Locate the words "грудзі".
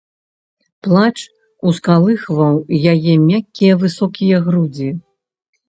4.51-4.93